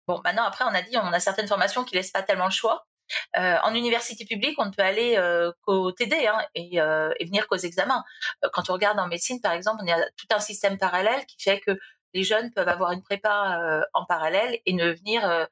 bon, 0.06 0.20
maintenant 0.24 0.42
après, 0.42 0.64
on 0.64 0.74
a 0.74 0.82
dit, 0.82 0.96
on 0.96 1.12
a 1.12 1.20
certaines 1.20 1.48
formations 1.48 1.84
qui 1.84 1.94
laissent 1.94 2.10
pas 2.10 2.22
tellement 2.22 2.46
le 2.46 2.50
choix. 2.50 2.87
Euh, 3.36 3.56
en 3.62 3.74
université 3.74 4.24
publique, 4.24 4.58
on 4.58 4.66
ne 4.66 4.70
peut 4.70 4.82
aller 4.82 5.18
qu'au 5.62 5.92
TD 5.92 6.26
hein, 6.26 6.38
et, 6.54 6.76
et, 6.76 7.24
venir 7.24 7.46
qu'aux 7.48 7.56
examens. 7.56 8.04
Quand 8.52 8.70
on 8.70 8.74
regarde 8.74 8.98
en 8.98 9.08
médecine, 9.08 9.40
par 9.40 9.52
exemple, 9.52 9.82
on 9.84 9.88
a 9.92 10.00
tout 10.16 10.26
un 10.30 10.40
système 10.40 10.78
parallèle 10.78 11.24
qui 11.26 11.36
fait 11.42 11.60
que 11.60 11.78
les 12.14 12.22
jeunes 12.22 12.52
peuvent 12.52 12.68
avoir 12.68 12.92
une 12.92 13.02
prépa 13.02 13.82
en 13.92 14.04
parallèle 14.06 14.58
et 14.66 14.72
ne 14.72 14.92
venir 14.92 15.48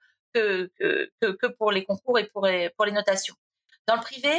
que, 1.21 1.47
pour 1.59 1.73
les 1.73 1.85
concours 1.85 2.19
et 2.19 2.25
pour 2.27 2.47
les, 2.47 2.93
notations. 2.93 3.35
Dans 3.87 3.97
le 3.97 4.01
privé, 4.01 4.35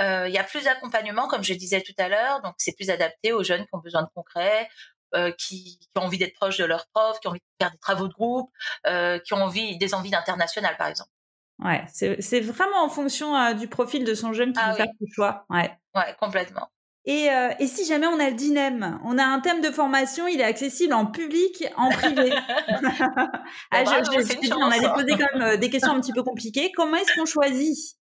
euh, 0.00 0.28
il 0.28 0.34
y 0.34 0.38
a 0.38 0.44
plus 0.44 0.64
d'accompagnement, 0.64 1.28
comme 1.28 1.44
je 1.44 1.54
disais 1.54 1.82
tout 1.82 1.94
à 1.98 2.08
l'heure, 2.08 2.40
donc 2.42 2.54
c'est 2.58 2.74
plus 2.74 2.90
adapté 2.90 3.32
aux 3.32 3.44
jeunes 3.44 3.62
qui 3.62 3.74
ont 3.74 3.78
besoin 3.78 4.02
de 4.02 4.08
concret, 4.14 4.68
euh, 5.14 5.32
qui, 5.32 5.78
ont 5.96 6.02
envie 6.02 6.18
d'être 6.18 6.34
proches 6.34 6.58
de 6.58 6.64
leurs 6.64 6.86
profs, 6.88 7.20
qui 7.20 7.28
ont 7.28 7.30
envie 7.30 7.40
de 7.40 7.64
faire 7.64 7.70
des 7.70 7.78
travaux 7.78 8.08
de 8.08 8.12
groupe, 8.12 8.50
euh, 8.86 9.18
qui 9.18 9.34
ont 9.34 9.42
envie 9.42 9.76
des 9.78 9.94
envies 9.94 10.10
d'international, 10.10 10.76
par 10.76 10.88
exemple. 10.88 11.10
Ouais, 11.62 11.84
c'est 11.92 12.40
vraiment 12.40 12.82
en 12.82 12.88
fonction 12.88 13.54
du 13.54 13.68
profil 13.68 14.04
de 14.04 14.14
son 14.14 14.32
jeune 14.32 14.52
qui 14.52 14.60
ah, 14.62 14.74
faire 14.74 14.86
le 15.00 15.06
choix. 15.14 15.44
Ouais. 15.50 15.70
ouais, 15.94 16.16
complètement. 16.18 16.68
Et, 17.06 17.30
euh, 17.30 17.50
et, 17.58 17.66
si 17.66 17.86
jamais 17.86 18.06
on 18.06 18.20
a 18.20 18.28
le 18.28 18.36
dilemme, 18.36 19.00
on 19.04 19.16
a 19.16 19.24
un 19.24 19.40
thème 19.40 19.62
de 19.62 19.70
formation, 19.70 20.28
il 20.28 20.40
est 20.40 20.44
accessible 20.44 20.92
en 20.92 21.06
public, 21.06 21.64
en 21.76 21.88
privé. 21.90 22.30
ah, 23.70 23.84
je, 23.84 24.04
je, 24.04 24.54
on 24.54 24.70
allait 24.70 24.92
poser 24.92 25.16
quand 25.18 25.34
même 25.34 25.42
euh, 25.42 25.56
des 25.56 25.70
questions 25.70 25.92
un 25.92 26.00
petit 26.00 26.12
peu 26.12 26.22
compliquées. 26.22 26.72
Comment 26.76 26.96
est-ce 26.96 27.14
qu'on 27.14 27.24
choisit? 27.24 27.96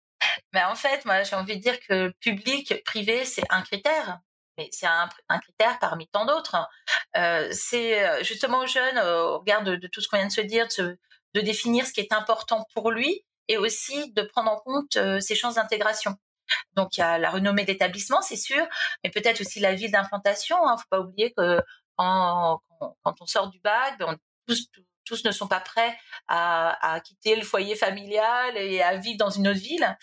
Ben 0.51 0.67
En 0.69 0.75
fait, 0.75 1.05
moi, 1.05 1.21
j'ai 1.21 1.35
envie 1.35 1.57
de 1.57 1.61
dire 1.61 1.79
que 1.87 2.09
public, 2.21 2.81
privé, 2.85 3.23
c'est 3.23 3.43
un 3.51 3.61
critère. 3.61 4.19
Mais 4.57 4.69
c'est 4.71 4.87
un, 4.87 5.07
un, 5.29 5.37
critère 5.37 5.77
parmi 5.77 6.07
tant 6.07 6.25
d'autres. 6.25 6.55
Euh, 7.15 7.47
c'est 7.51 8.03
euh, 8.03 8.23
justement 8.23 8.61
aux 8.61 8.67
jeunes, 8.67 8.97
au 8.97 9.37
regard 9.37 9.61
de, 9.61 9.75
de, 9.75 9.87
tout 9.87 10.01
ce 10.01 10.07
qu'on 10.07 10.17
vient 10.17 10.25
de 10.25 10.31
se 10.31 10.41
dire, 10.41 10.67
de, 10.79 10.97
de, 11.35 11.41
définir 11.41 11.85
ce 11.85 11.93
qui 11.93 11.99
est 11.99 12.11
important 12.11 12.65
pour 12.73 12.89
lui 12.89 13.23
et 13.47 13.57
aussi 13.57 14.11
de 14.13 14.21
prendre 14.21 14.51
en 14.51 14.57
compte 14.57 14.97
ses 15.21 15.35
chances 15.35 15.55
d'intégration. 15.55 16.15
Donc 16.75 16.97
il 16.97 17.01
y 17.01 17.03
a 17.03 17.17
la 17.17 17.29
renommée 17.29 17.65
d'établissement, 17.65 18.21
c'est 18.21 18.37
sûr, 18.37 18.65
mais 19.03 19.09
peut-être 19.09 19.41
aussi 19.41 19.59
la 19.59 19.73
ville 19.73 19.91
d'implantation. 19.91 20.57
Il 20.63 20.69
hein. 20.69 20.73
ne 20.73 20.77
faut 20.77 20.87
pas 20.89 20.99
oublier 20.99 21.33
que 21.33 21.61
quand, 21.97 22.61
on 23.03 23.25
sort 23.25 23.49
du 23.49 23.59
bac, 23.59 23.97
ben, 23.99 24.17
tous, 24.47 24.69
tous 25.05 25.23
ne 25.23 25.31
sont 25.31 25.47
pas 25.47 25.59
prêts 25.59 25.97
à, 26.27 26.93
à, 26.93 26.99
quitter 26.99 27.35
le 27.35 27.43
foyer 27.43 27.75
familial 27.75 28.57
et 28.57 28.81
à 28.81 28.95
vivre 28.97 29.17
dans 29.17 29.29
une 29.29 29.47
autre 29.47 29.59
ville. 29.59 29.97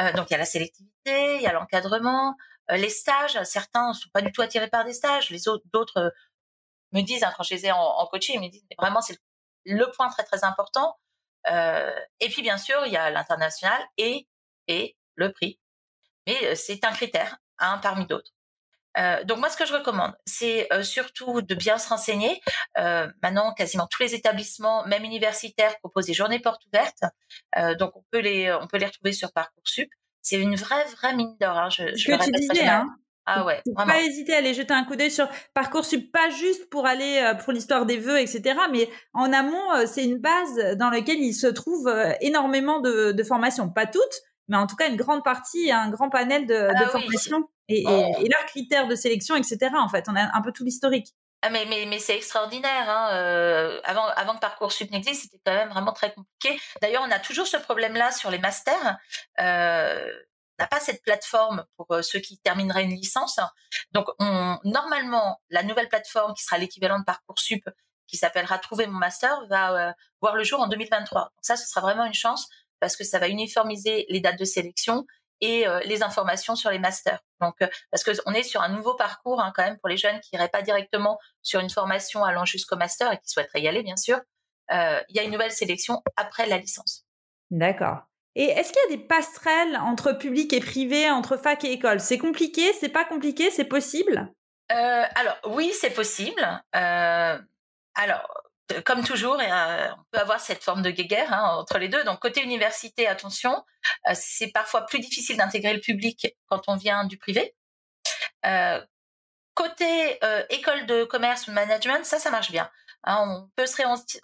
Euh, 0.00 0.12
donc 0.12 0.30
il 0.30 0.32
y 0.32 0.36
a 0.36 0.38
la 0.38 0.44
sélectivité, 0.44 1.36
il 1.36 1.42
y 1.42 1.46
a 1.46 1.52
l'encadrement, 1.52 2.36
euh, 2.70 2.76
les 2.76 2.90
stages. 2.90 3.42
Certains 3.44 3.88
ne 3.88 3.94
sont 3.94 4.10
pas 4.12 4.22
du 4.22 4.30
tout 4.32 4.42
attirés 4.42 4.68
par 4.68 4.84
des 4.84 4.92
stages. 4.92 5.30
Les 5.30 5.48
autres, 5.48 5.64
d'autres 5.72 5.98
euh, 5.98 6.10
me 6.92 7.00
disent 7.02 7.24
hein, 7.24 7.32
quand 7.36 7.42
je 7.42 7.54
les 7.54 7.66
ai 7.66 7.72
en, 7.72 7.78
en 7.78 8.06
coaching, 8.06 8.36
ils 8.36 8.46
me 8.46 8.50
disent 8.50 8.64
vraiment 8.78 9.00
c'est 9.00 9.18
le 9.64 9.90
point 9.92 10.08
très 10.10 10.24
très 10.24 10.44
important. 10.44 10.96
Euh, 11.50 11.90
et 12.20 12.28
puis 12.28 12.42
bien 12.42 12.56
sûr 12.56 12.86
il 12.86 12.92
y 12.92 12.96
a 12.96 13.10
l'international 13.10 13.80
et 13.98 14.28
et 14.68 14.96
le 15.16 15.32
prix 15.32 15.58
mais 16.26 16.54
c'est 16.54 16.84
un 16.84 16.92
critère, 16.92 17.38
un 17.58 17.78
parmi 17.78 18.06
d'autres. 18.06 18.30
Euh, 18.98 19.24
donc 19.24 19.38
moi, 19.38 19.48
ce 19.48 19.56
que 19.56 19.64
je 19.64 19.72
recommande, 19.72 20.14
c'est 20.26 20.68
surtout 20.82 21.40
de 21.42 21.54
bien 21.54 21.78
se 21.78 21.88
renseigner. 21.88 22.40
Euh, 22.78 23.08
maintenant, 23.22 23.52
quasiment 23.54 23.86
tous 23.86 24.02
les 24.02 24.14
établissements, 24.14 24.86
même 24.86 25.04
universitaires, 25.04 25.78
proposent 25.78 26.06
des 26.06 26.14
journées 26.14 26.40
portes 26.40 26.64
ouvertes. 26.66 27.04
Euh, 27.56 27.74
donc 27.74 27.96
on 27.96 28.04
peut 28.10 28.20
les, 28.20 28.52
on 28.52 28.66
peut 28.66 28.76
les 28.76 28.86
retrouver 28.86 29.12
sur 29.12 29.32
parcoursup. 29.32 29.90
C'est 30.20 30.38
une 30.38 30.54
vraie, 30.54 30.84
vraie 30.96 31.14
mine 31.16 31.36
d'or. 31.40 31.56
Hein, 31.58 31.70
je, 31.70 31.94
je 31.96 32.12
tu 32.22 32.30
disais, 32.32 32.66
hein, 32.66 32.86
Ah 33.26 33.44
ouais, 33.44 33.62
Pas 33.76 34.00
hésiter 34.00 34.34
à 34.34 34.38
aller 34.38 34.52
jeter 34.52 34.74
un 34.74 34.84
coup 34.84 34.96
d'œil 34.96 35.10
sur 35.10 35.28
Parcoursup, 35.54 36.10
pas 36.10 36.30
juste 36.30 36.68
pour 36.70 36.86
aller 36.86 37.20
euh, 37.22 37.34
pour 37.34 37.52
l'histoire 37.52 37.86
des 37.86 37.96
vœux, 37.96 38.18
etc. 38.18 38.56
Mais 38.72 38.88
en 39.14 39.32
amont, 39.32 39.72
euh, 39.74 39.86
c'est 39.86 40.04
une 40.04 40.18
base 40.18 40.76
dans 40.76 40.90
laquelle 40.90 41.20
il 41.20 41.32
se 41.32 41.46
trouve 41.46 41.86
euh, 41.86 42.12
énormément 42.20 42.80
de, 42.80 43.12
de 43.12 43.22
formations. 43.22 43.68
Pas 43.68 43.86
toutes, 43.86 44.22
mais 44.48 44.56
en 44.56 44.66
tout 44.66 44.74
cas 44.74 44.88
une 44.88 44.96
grande 44.96 45.22
partie, 45.22 45.70
un 45.70 45.88
grand 45.90 46.10
panel 46.10 46.46
de, 46.46 46.68
ah 46.74 46.88
formations 46.88 47.48
et, 47.68 47.84
oh. 47.86 48.12
et, 48.20 48.28
leurs 48.28 48.46
critères 48.46 48.88
de 48.88 48.96
sélection, 48.96 49.36
etc. 49.36 49.70
En 49.78 49.88
fait, 49.88 50.06
on 50.08 50.16
a 50.16 50.36
un 50.36 50.42
peu 50.42 50.50
tout 50.50 50.64
l'historique. 50.64 51.14
Ah 51.42 51.50
mais, 51.50 51.64
mais, 51.68 51.86
mais 51.86 51.98
c'est 51.98 52.16
extraordinaire. 52.16 52.88
Hein. 52.88 53.80
avant, 53.84 54.06
avant 54.16 54.34
que 54.34 54.40
Parcoursup 54.40 54.90
n'existe, 54.90 55.22
c'était 55.22 55.40
quand 55.44 55.54
même 55.54 55.70
vraiment 55.70 55.92
très 55.92 56.12
compliqué. 56.12 56.60
D'ailleurs, 56.80 57.02
on 57.06 57.10
a 57.10 57.18
toujours 57.18 57.46
ce 57.46 57.56
problème-là 57.56 58.12
sur 58.12 58.30
les 58.30 58.38
masters. 58.38 58.98
Euh, 59.40 60.08
n'a 60.58 60.66
pas 60.66 60.80
cette 60.80 61.02
plateforme 61.02 61.64
pour 61.76 61.90
euh, 61.90 62.02
ceux 62.02 62.20
qui 62.20 62.38
termineraient 62.38 62.84
une 62.84 62.94
licence. 62.94 63.40
Donc, 63.92 64.08
on, 64.18 64.58
normalement, 64.64 65.40
la 65.50 65.62
nouvelle 65.62 65.88
plateforme 65.88 66.34
qui 66.34 66.44
sera 66.44 66.58
l'équivalent 66.58 66.98
de 66.98 67.04
Parcoursup, 67.04 67.68
qui 68.06 68.16
s'appellera 68.16 68.58
Trouver 68.58 68.86
mon 68.86 68.98
master, 68.98 69.46
va 69.48 69.88
euh, 69.88 69.92
voir 70.20 70.36
le 70.36 70.44
jour 70.44 70.60
en 70.60 70.68
2023. 70.68 71.22
Donc 71.22 71.30
ça, 71.40 71.56
ce 71.56 71.66
sera 71.66 71.80
vraiment 71.80 72.04
une 72.04 72.14
chance 72.14 72.48
parce 72.80 72.96
que 72.96 73.04
ça 73.04 73.18
va 73.18 73.28
uniformiser 73.28 74.06
les 74.08 74.20
dates 74.20 74.38
de 74.38 74.44
sélection 74.44 75.06
et 75.40 75.66
euh, 75.66 75.80
les 75.80 76.02
informations 76.02 76.54
sur 76.54 76.70
les 76.70 76.78
masters. 76.78 77.20
Donc, 77.40 77.56
parce 77.90 78.04
qu'on 78.04 78.32
est 78.32 78.42
sur 78.42 78.60
un 78.60 78.68
nouveau 78.68 78.94
parcours 78.94 79.40
hein, 79.40 79.52
quand 79.56 79.64
même 79.64 79.78
pour 79.78 79.88
les 79.88 79.96
jeunes 79.96 80.20
qui 80.20 80.30
n'iraient 80.34 80.48
pas 80.48 80.62
directement 80.62 81.18
sur 81.42 81.60
une 81.60 81.70
formation 81.70 82.24
allant 82.24 82.44
jusqu'au 82.44 82.76
master 82.76 83.10
et 83.12 83.18
qui 83.18 83.28
souhaiteraient 83.28 83.62
y 83.62 83.68
aller, 83.68 83.82
bien 83.82 83.96
sûr. 83.96 84.20
il 84.70 85.16
y 85.16 85.18
a 85.18 85.22
une 85.22 85.32
nouvelle 85.32 85.50
sélection 85.50 86.02
après 86.16 86.46
la 86.46 86.58
licence. 86.58 87.04
D'accord. 87.50 88.02
Et 88.34 88.44
est-ce 88.44 88.72
qu'il 88.72 88.82
y 88.90 88.94
a 88.94 88.96
des 88.96 89.04
passerelles 89.04 89.76
entre 89.76 90.12
public 90.12 90.52
et 90.52 90.60
privé, 90.60 91.10
entre 91.10 91.36
fac 91.36 91.64
et 91.64 91.72
école? 91.72 92.00
C'est 92.00 92.18
compliqué? 92.18 92.72
C'est 92.72 92.88
pas 92.88 93.04
compliqué? 93.04 93.50
C'est 93.50 93.64
possible? 93.64 94.32
Euh, 94.70 95.04
Alors 95.14 95.36
oui, 95.48 95.72
c'est 95.78 95.90
possible. 95.90 96.42
Euh, 96.74 97.38
alors, 97.94 98.42
comme 98.86 99.04
toujours, 99.04 99.38
euh, 99.38 99.88
on 99.98 100.04
peut 100.10 100.18
avoir 100.18 100.40
cette 100.40 100.62
forme 100.62 100.80
de 100.80 100.90
guéguerre 100.90 101.30
hein, 101.32 101.56
entre 101.58 101.78
les 101.78 101.88
deux. 101.88 102.02
Donc 102.04 102.20
côté 102.20 102.42
université, 102.42 103.06
attention, 103.06 103.64
c'est 104.14 104.50
parfois 104.50 104.86
plus 104.86 105.00
difficile 105.00 105.36
d'intégrer 105.36 105.74
le 105.74 105.80
public 105.80 106.34
quand 106.46 106.68
on 106.68 106.76
vient 106.76 107.04
du 107.04 107.18
privé. 107.18 107.54
côté 109.54 110.18
école 110.48 110.86
de 110.86 111.04
commerce 111.04 111.46
ou 111.46 111.50
de 111.50 111.54
management, 111.54 112.06
ça, 112.06 112.18
ça 112.18 112.30
marche 112.30 112.50
bien. 112.50 112.70
Hein, 113.04 113.46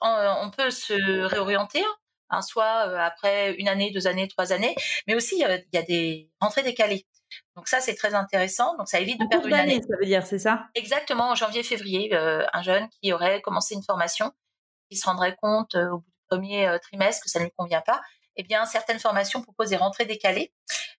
on 0.03 0.51
peut 0.51 0.71
se 0.71 1.25
réorienter 1.25 1.85
Hein, 2.31 2.43
soit 2.43 2.89
euh, 2.89 2.99
après 2.99 3.55
une 3.55 3.69
année, 3.69 3.91
deux 3.91 4.07
années, 4.07 4.29
trois 4.29 4.53
années, 4.53 4.75
mais 5.07 5.15
aussi 5.15 5.37
il 5.37 5.63
y 5.73 5.79
a, 5.79 5.83
des 5.83 6.31
rentrées 6.41 6.63
décalées. 6.63 7.07
Donc 7.57 7.69
ça, 7.69 7.81
c'est 7.81 7.95
très 7.95 8.15
intéressant. 8.15 8.77
Donc 8.77 8.89
ça 8.89 9.01
évite 9.01 9.19
de 9.19 9.27
perdre 9.27 9.47
une 9.47 9.55
année. 9.55 9.81
Ça 9.81 9.97
veut 9.99 10.07
dire, 10.07 10.27
c'est 10.27 10.39
ça? 10.39 10.67
Exactement, 10.75 11.31
en 11.31 11.35
janvier-février, 11.35 12.15
euh, 12.15 12.45
un 12.53 12.63
jeune 12.63 12.89
qui 13.01 13.13
aurait 13.13 13.41
commencé 13.41 13.75
une 13.75 13.83
formation, 13.83 14.33
qui 14.91 14.97
se 14.97 15.07
rendrait 15.07 15.37
compte 15.41 15.75
euh, 15.75 15.89
au 15.91 15.99
bout 15.99 16.05
du 16.07 16.23
premier 16.29 16.77
trimestre 16.83 17.25
que 17.25 17.31
ça 17.31 17.39
ne 17.39 17.45
lui 17.45 17.53
convient 17.57 17.81
pas, 17.81 18.03
eh 18.37 18.43
bien 18.43 18.67
certaines 18.67 18.99
formations 18.99 19.41
proposent 19.41 19.71
des 19.71 19.77
rentrées 19.77 20.05
décalées. 20.05 20.53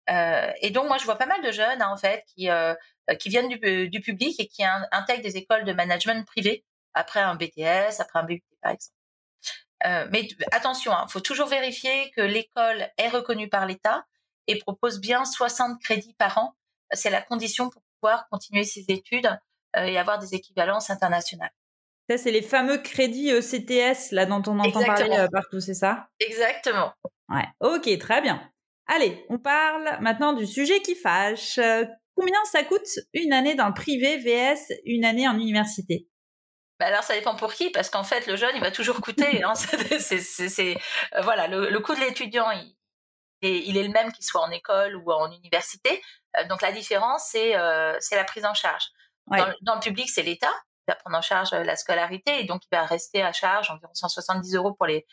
et 0.08 0.72
donc 0.72 0.88
moi, 0.88 0.98
je 0.98 1.06
vois 1.06 1.18
pas 1.18 1.28
mal 1.28 1.44
de 1.44 1.52
jeunes 1.52 1.84
hein, 1.84 1.92
en 1.92 1.98
fait 1.98 2.24
qui 2.36 2.50
qui 3.20 3.30
viennent 3.30 3.48
du, 3.48 3.90
du, 3.90 4.02
public 4.02 4.40
et 4.40 4.48
qui 4.48 4.64
intègrent 4.92 5.22
des 5.22 5.38
écoles 5.38 5.66
de 5.66 5.74
management 5.74 6.26
privées 6.26 6.66
après 6.96 7.20
un 7.20 7.36
BTS, 7.36 8.00
après 8.00 8.20
un 8.20 8.24
BUT 8.24 8.42
par 8.64 8.72
exemple. 8.72 8.99
Euh, 9.86 10.08
mais 10.12 10.28
attention, 10.52 10.92
il 10.92 10.96
hein, 10.96 11.08
faut 11.08 11.22
toujours 11.22 11.48
vérifier 11.48 12.12
que 12.12 12.22
l'école 12.22 12.88
est 12.98 13.08
reconnue 13.08 13.50
par 13.50 13.66
l'État 13.66 14.06
et 14.48 14.58
propose 14.60 15.00
bien 15.00 15.26
60 15.26 15.82
crédits 15.82 16.16
par 16.18 16.38
an. 16.38 16.56
C'est 16.92 17.10
la 17.10 17.22
condition 17.22 17.70
pour 17.70 17.82
pouvoir 18.00 18.28
continuer 18.30 18.64
ses 18.64 18.86
études 18.90 19.30
euh, 19.78 19.84
et 19.84 19.98
avoir 19.98 20.20
des 20.20 20.36
équivalences 20.36 20.90
internationales. 20.90 21.52
Ça, 22.10 22.18
c'est 22.18 22.32
les 22.32 22.42
fameux 22.42 22.80
crédits 22.80 23.30
ECTS 23.30 24.12
là 24.12 24.26
dont 24.26 24.42
on 24.48 24.60
entend 24.60 24.84
parler 24.84 25.16
euh, 25.18 25.28
partout, 25.32 25.60
c'est 25.60 25.76
ça? 25.76 26.10
Exactement. 26.20 26.92
Ouais. 27.30 27.46
Ok, 27.60 27.96
très 28.00 28.22
bien. 28.22 28.42
Allez, 28.88 29.24
on 29.30 29.38
parle 29.38 30.00
maintenant 30.02 30.34
du 30.34 30.48
sujet 30.48 30.82
qui 30.82 30.96
fâche. 30.96 31.60
Combien 32.16 32.44
ça 32.52 32.64
coûte 32.64 33.00
une 33.14 33.32
année 33.32 33.54
dans 33.54 33.68
le 33.68 33.74
privé 33.74 34.18
vs 34.18 34.74
une 34.86 35.06
année 35.06 35.28
en 35.28 35.38
université? 35.38 36.08
Bah 36.80 36.86
alors 36.86 37.04
ça 37.04 37.14
dépend 37.14 37.36
pour 37.36 37.54
qui, 37.54 37.70
parce 37.72 37.90
qu'en 37.90 38.06
fait 38.06 38.26
le 38.26 38.38
jeune 38.38 38.56
il 38.56 38.62
va 38.62 38.72
toujours 38.72 39.02
coûter. 39.02 39.44
Hein, 39.44 39.54
c'est, 40.00 40.78
euh, 41.16 41.22
voilà, 41.22 41.48
le, 41.48 41.80
coût 41.80 41.94
de 41.94 42.00
l'étudiant 42.00 42.50
il, 42.52 42.76
il, 43.42 43.78
est 43.78 43.84
le 43.84 43.90
même 43.90 44.14
qu'il 44.14 44.24
soit 44.24 44.42
en 44.42 44.50
école 44.50 44.96
ou 44.96 45.12
en 45.12 45.30
université. 45.30 46.02
Euh, 46.38 46.46
donc 46.48 46.62
la 46.62 46.72
différence 46.72 47.28
c'est 47.32 47.58
euh, 47.58 47.98
c'est 48.00 48.16
la 48.16 48.24
prise 48.24 48.46
en 48.46 48.54
charge. 48.54 48.86
Dans, 49.62 49.76
le 49.76 49.80
public 49.82 50.10
c'est 50.10 50.24
l'État 50.24 50.48
qui 50.48 50.86
va 50.88 50.96
prendre 50.96 51.18
en 51.18 51.22
charge 51.22 51.52
la 51.52 51.76
scolarité 51.76 52.40
et 52.40 52.46
donc 52.46 52.62
il 52.66 52.76
va 52.76 52.86
rester 52.86 53.22
à 53.22 53.34
charge 53.34 53.70
environ 53.70 53.94
170 53.94 54.56
euros 54.56 54.74
pour 54.74 54.88
les 54.88 55.06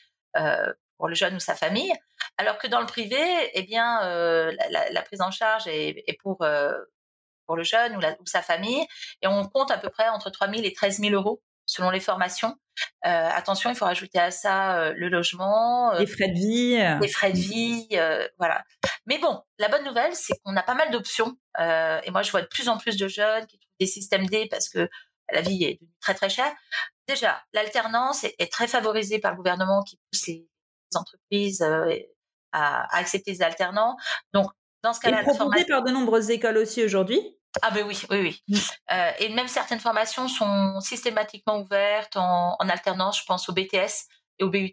pour 0.98 1.08
le 1.08 1.14
jeune 1.14 1.34
ou 1.34 1.40
sa 1.40 1.56
famille. 1.56 1.92
Alors 2.38 2.58
que 2.58 2.68
dans 2.68 2.80
le 2.80 2.86
privé, 2.86 3.18
eh 3.52 3.62
bien 3.62 4.00
la, 4.02 4.90
la, 4.90 5.02
prise 5.02 5.20
en 5.20 5.32
charge 5.32 5.66
est, 5.66 6.04
est 6.06 6.18
pour 6.22 6.46
pour 7.46 7.56
le 7.56 7.62
jeune 7.64 7.96
ou, 7.96 8.00
la, 8.00 8.12
ou, 8.20 8.26
sa 8.26 8.42
famille 8.42 8.86
et 9.22 9.26
on 9.26 9.46
compte 9.48 9.70
à 9.70 9.78
peu 9.78 9.90
près 9.90 10.08
entre 10.08 10.30
3 10.30 10.48
000 10.48 10.62
et 10.64 10.72
13 10.72 11.00
000 11.00 11.14
euros 11.14 11.42
selon 11.66 11.90
les 11.90 12.00
formations. 12.00 12.56
Euh, 13.06 13.28
attention, 13.30 13.70
il 13.70 13.76
faut 13.76 13.84
rajouter 13.84 14.18
à 14.18 14.30
ça 14.30 14.78
euh, 14.78 14.94
le 14.96 15.08
logement, 15.08 15.92
euh, 15.92 15.98
les 15.98 16.06
frais 16.06 16.28
de 16.28 16.34
vie, 16.34 16.98
les 17.00 17.08
frais 17.08 17.32
de 17.32 17.38
vie, 17.38 17.88
voilà. 18.38 18.64
Mais 19.06 19.18
bon, 19.18 19.40
la 19.58 19.68
bonne 19.68 19.84
nouvelle, 19.84 20.14
c'est 20.14 20.34
qu'on 20.44 20.56
a 20.56 20.62
pas 20.62 20.74
mal 20.74 20.90
d'options. 20.90 21.36
et 21.58 22.10
moi, 22.10 22.22
je 22.22 22.30
vois 22.30 22.42
de 22.42 22.46
plus 22.46 22.68
en 22.68 22.78
plus 22.78 22.96
de 22.96 23.08
jeunes 23.08 23.46
qui 23.46 23.58
trouvent 23.58 23.76
des 23.80 23.86
systèmes 23.86 24.26
D 24.26 24.48
parce 24.50 24.68
que 24.68 24.88
la 25.32 25.40
vie 25.40 25.64
est 25.64 25.80
très 26.00 26.14
très 26.14 26.28
chère. 26.28 26.52
Déjà, 27.08 27.42
l'alternance 27.52 28.24
est, 28.24 28.52
très 28.52 28.66
favorisée 28.66 29.18
par 29.18 29.32
le 29.32 29.36
gouvernement 29.36 29.82
qui 29.82 29.98
pousse 30.10 30.26
les 30.26 30.46
entreprises 30.94 31.62
à, 32.52 32.96
accepter 32.96 33.32
les 33.32 33.42
alternants. 33.42 33.96
Donc, 34.32 34.50
dans 34.82 34.92
ce 34.92 35.00
cas-là, 35.00 35.22
proposé 35.22 35.64
par 35.64 35.82
de 35.82 35.90
nombreuses 35.90 36.30
écoles 36.30 36.58
aussi 36.58 36.84
aujourd'hui. 36.84 37.35
Ah 37.62 37.70
ben 37.70 37.84
oui, 37.86 37.98
oui, 38.10 38.18
oui. 38.20 38.42
Mm. 38.48 38.56
Euh, 38.92 39.12
et 39.18 39.28
même 39.30 39.48
certaines 39.48 39.80
formations 39.80 40.28
sont 40.28 40.80
systématiquement 40.80 41.60
ouvertes 41.60 42.16
en, 42.16 42.56
alternance, 42.60 43.20
je 43.20 43.24
pense 43.24 43.48
au 43.48 43.52
BTS 43.52 44.08
et 44.38 44.44
au 44.44 44.50
BUT. 44.50 44.72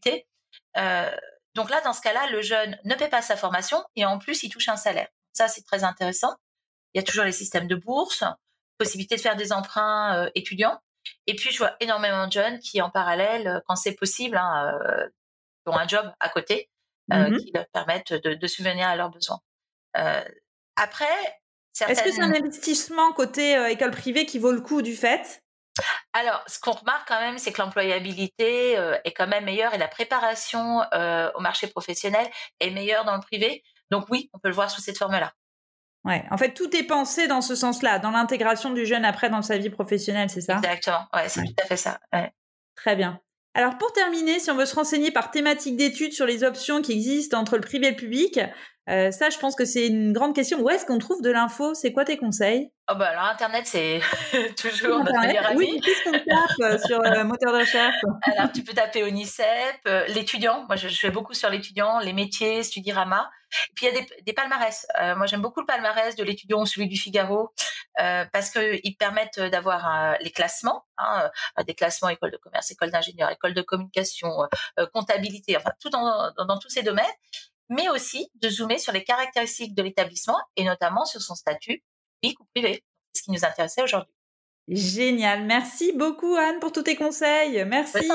Euh, 0.77 1.15
donc 1.55 1.69
là, 1.69 1.81
dans 1.81 1.93
ce 1.93 2.01
cas-là, 2.01 2.29
le 2.31 2.41
jeune 2.41 2.77
ne 2.83 2.95
paie 2.95 3.09
pas 3.09 3.21
sa 3.21 3.37
formation 3.37 3.83
et 3.95 4.05
en 4.05 4.19
plus, 4.19 4.43
il 4.43 4.49
touche 4.49 4.69
un 4.69 4.75
salaire. 4.75 5.07
Ça, 5.33 5.47
c'est 5.47 5.63
très 5.63 5.83
intéressant. 5.83 6.35
Il 6.93 6.99
y 6.99 7.01
a 7.01 7.03
toujours 7.03 7.25
les 7.25 7.31
systèmes 7.31 7.67
de 7.67 7.75
bourse, 7.75 8.23
possibilité 8.77 9.15
de 9.15 9.21
faire 9.21 9.35
des 9.35 9.51
emprunts 9.51 10.17
euh, 10.17 10.29
étudiants. 10.35 10.79
Et 11.27 11.35
puis, 11.35 11.51
je 11.51 11.57
vois 11.57 11.75
énormément 11.79 12.27
de 12.27 12.31
jeunes 12.31 12.59
qui, 12.59 12.81
en 12.81 12.89
parallèle, 12.89 13.61
quand 13.67 13.75
c'est 13.75 13.95
possible, 13.95 14.37
hein, 14.37 14.79
ont 15.65 15.77
un 15.77 15.87
job 15.87 16.09
à 16.19 16.29
côté 16.29 16.69
mm-hmm. 17.09 17.37
qui 17.37 17.51
leur 17.53 17.65
permettent 17.73 18.13
de, 18.13 18.35
de 18.35 18.47
subvenir 18.47 18.87
à 18.87 18.95
leurs 18.95 19.09
besoins. 19.09 19.39
après, 20.75 21.42
est-ce 21.81 22.03
que 22.03 22.11
c'est 22.11 22.21
un 22.21 22.33
investissement 22.33 23.11
côté 23.13 23.57
euh, 23.57 23.67
école 23.67 23.91
privée 23.91 24.25
qui 24.25 24.39
vaut 24.39 24.51
le 24.51 24.61
coup 24.61 24.81
du 24.81 24.95
fait? 24.95 25.43
Alors, 26.13 26.43
ce 26.47 26.59
qu'on 26.59 26.71
remarque 26.71 27.07
quand 27.07 27.19
même, 27.19 27.39
c'est 27.39 27.51
que 27.51 27.61
l'employabilité 27.61 28.77
euh, 28.77 28.95
est 29.03 29.11
quand 29.11 29.27
même 29.27 29.45
meilleure 29.45 29.73
et 29.73 29.79
la 29.79 29.87
préparation 29.87 30.83
euh, 30.93 31.31
au 31.33 31.39
marché 31.41 31.67
professionnel 31.67 32.27
est 32.59 32.69
meilleure 32.69 33.05
dans 33.05 33.15
le 33.15 33.21
privé. 33.21 33.63
Donc 33.89 34.05
oui, 34.09 34.29
on 34.33 34.39
peut 34.39 34.49
le 34.49 34.55
voir 34.55 34.69
sous 34.69 34.81
cette 34.81 34.97
forme-là. 34.97 35.33
Ouais, 36.05 36.23
en 36.31 36.37
fait, 36.37 36.53
tout 36.53 36.75
est 36.75 36.83
pensé 36.83 37.27
dans 37.27 37.41
ce 37.41 37.55
sens-là, 37.55 37.97
dans 37.97 38.11
l'intégration 38.11 38.71
du 38.71 38.85
jeune 38.85 39.05
après 39.05 39.29
dans 39.29 39.41
sa 39.41 39.57
vie 39.57 39.69
professionnelle, 39.69 40.29
c'est 40.29 40.41
ça? 40.41 40.57
Exactement, 40.57 41.07
ouais, 41.13 41.29
c'est 41.29 41.43
tout 41.43 41.53
à 41.63 41.65
fait 41.65 41.77
ça. 41.77 41.99
Très 42.75 42.95
bien. 42.95 43.19
Alors 43.55 43.77
pour 43.77 43.93
terminer, 43.93 44.39
si 44.39 44.49
on 44.51 44.55
veut 44.55 44.65
se 44.65 44.75
renseigner 44.75 45.11
par 45.11 45.31
thématique 45.31 45.77
d'études 45.77 46.11
sur 46.11 46.25
les 46.25 46.43
options 46.43 46.81
qui 46.81 46.91
existent 46.91 47.39
entre 47.39 47.55
le 47.55 47.61
privé 47.61 47.87
et 47.87 47.91
le 47.91 47.95
public, 47.95 48.39
euh, 48.89 49.11
ça, 49.11 49.29
je 49.29 49.37
pense 49.37 49.55
que 49.55 49.63
c'est 49.63 49.87
une 49.87 50.11
grande 50.11 50.35
question. 50.35 50.59
Où 50.59 50.69
est-ce 50.69 50.85
qu'on 50.85 50.97
trouve 50.97 51.21
de 51.21 51.31
l'info? 51.31 51.73
C'est 51.73 51.93
quoi 51.93 52.03
tes 52.03 52.17
conseils? 52.17 52.69
Oh 52.91 52.95
bah 52.95 53.07
alors 53.11 53.23
Internet, 53.23 53.65
c'est 53.65 54.01
toujours 54.57 54.99
notre 54.99 55.17
meilleur 55.21 55.45
ami. 55.45 55.57
Oui, 55.57 55.81
qu'est-ce 55.81 56.03
qu'on 56.03 56.11
tape 56.11 56.59
euh, 56.59 56.77
sur 56.85 56.99
le 57.01 57.19
euh, 57.19 57.23
moteur 57.23 57.53
de 57.53 57.59
recherche? 57.59 57.95
Alors 58.35 58.51
tu 58.51 58.61
peux 58.61 58.73
taper 58.73 59.03
ONICEP, 59.03 59.87
l'étudiant. 60.09 60.65
Moi, 60.67 60.75
je, 60.75 60.89
fais 60.89 61.11
beaucoup 61.11 61.33
sur 61.33 61.49
l'étudiant, 61.49 61.99
les 61.99 62.11
métiers, 62.11 62.61
Studirama. 62.61 63.31
Et 63.69 63.73
puis 63.75 63.85
il 63.85 63.93
y 63.93 63.97
a 63.97 64.01
des, 64.01 64.07
des 64.23 64.33
palmarès. 64.33 64.85
moi, 65.15 65.27
j'aime 65.27 65.41
beaucoup 65.41 65.61
le 65.61 65.65
palmarès 65.67 66.15
de 66.15 66.23
l'étudiant 66.23 66.61
ou 66.61 66.65
celui 66.65 66.87
du 66.87 66.97
Figaro 66.97 67.53
parce 67.95 68.49
que 68.49 68.79
ils 68.83 68.95
permettent 68.95 69.39
d'avoir 69.39 70.17
les 70.19 70.31
classements, 70.31 70.85
hein, 70.97 71.29
des 71.65 71.75
classements 71.75 72.09
école 72.09 72.31
de 72.31 72.37
commerce, 72.37 72.71
école 72.71 72.89
d'ingénieur, 72.89 73.29
école 73.29 73.53
de 73.53 73.61
communication, 73.61 74.29
comptabilité, 74.91 75.55
enfin 75.55 75.69
tout 75.79 75.91
dans, 75.91 76.33
dans, 76.35 76.45
dans 76.45 76.57
tous 76.57 76.69
ces 76.69 76.81
domaines 76.81 77.05
mais 77.69 77.89
aussi 77.89 78.29
de 78.35 78.49
zoomer 78.49 78.79
sur 78.79 78.93
les 78.93 79.03
caractéristiques 79.03 79.75
de 79.75 79.83
l'établissement 79.83 80.37
et 80.55 80.63
notamment 80.63 81.05
sur 81.05 81.21
son 81.21 81.35
statut 81.35 81.83
public 82.21 82.39
ou 82.39 82.45
privé, 82.53 82.83
ce 83.13 83.23
qui 83.23 83.31
nous 83.31 83.45
intéressait 83.45 83.83
aujourd'hui. 83.83 84.13
Génial, 84.69 85.43
merci 85.43 85.91
beaucoup 85.91 86.35
Anne 86.35 86.59
pour 86.59 86.71
tous 86.71 86.83
tes 86.83 86.95
conseils, 86.95 87.65
merci. 87.65 88.07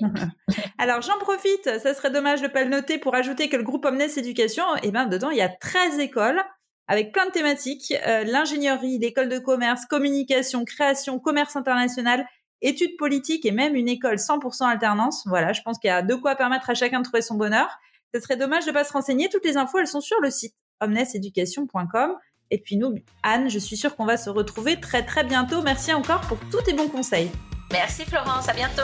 Alors 0.78 1.00
j'en 1.00 1.18
profite, 1.18 1.78
ça 1.78 1.94
serait 1.94 2.10
dommage 2.10 2.42
de 2.42 2.46
ne 2.46 2.52
pas 2.52 2.64
le 2.64 2.70
noter 2.70 2.98
pour 2.98 3.14
ajouter 3.14 3.48
que 3.48 3.56
le 3.56 3.62
groupe 3.62 3.86
Omnes 3.86 4.02
Éducation, 4.16 4.64
eh 4.82 4.90
ben 4.90 5.06
dedans 5.06 5.30
il 5.30 5.38
y 5.38 5.42
a 5.42 5.48
13 5.48 5.98
écoles 6.00 6.42
avec 6.86 7.12
plein 7.12 7.26
de 7.26 7.30
thématiques, 7.30 7.94
euh, 8.06 8.24
l'ingénierie, 8.24 8.98
l'école 8.98 9.28
de 9.28 9.38
commerce, 9.38 9.86
communication, 9.86 10.64
création, 10.64 11.18
commerce 11.18 11.56
international, 11.56 12.26
études 12.60 12.96
politiques 12.96 13.46
et 13.46 13.52
même 13.52 13.74
une 13.74 13.88
école 13.88 14.16
100% 14.16 14.66
alternance. 14.66 15.26
Voilà, 15.26 15.52
je 15.52 15.62
pense 15.62 15.78
qu'il 15.78 15.88
y 15.88 15.92
a 15.92 16.02
de 16.02 16.14
quoi 16.14 16.34
permettre 16.34 16.70
à 16.70 16.74
chacun 16.74 17.00
de 17.00 17.04
trouver 17.04 17.22
son 17.22 17.36
bonheur. 17.36 17.78
Ce 18.14 18.20
serait 18.20 18.36
dommage 18.36 18.64
de 18.64 18.70
pas 18.70 18.84
se 18.84 18.92
renseigner. 18.92 19.28
Toutes 19.28 19.44
les 19.44 19.56
infos, 19.56 19.78
elles 19.78 19.88
sont 19.88 20.00
sur 20.00 20.20
le 20.20 20.30
site 20.30 20.54
omneseducation.com. 20.80 22.12
Et 22.52 22.58
puis 22.58 22.76
nous, 22.76 22.94
Anne, 23.24 23.50
je 23.50 23.58
suis 23.58 23.76
sûre 23.76 23.96
qu'on 23.96 24.04
va 24.04 24.16
se 24.16 24.30
retrouver 24.30 24.78
très 24.78 25.04
très 25.04 25.24
bientôt. 25.24 25.62
Merci 25.62 25.92
encore 25.92 26.20
pour 26.22 26.38
tous 26.50 26.62
tes 26.62 26.74
bons 26.74 26.88
conseils. 26.88 27.30
Merci 27.72 28.04
Florence, 28.04 28.48
à 28.48 28.52
bientôt. 28.52 28.82